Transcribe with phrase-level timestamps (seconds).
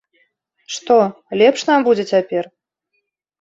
[0.75, 0.97] Што,
[1.41, 2.43] лепш нам будзе цяпер?